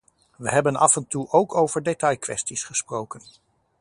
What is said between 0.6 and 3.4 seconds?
af en toe ook over detailkwesties gesproken.